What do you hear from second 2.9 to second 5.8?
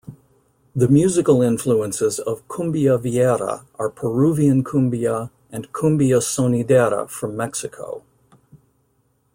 Villera are Peruvian Cumbia and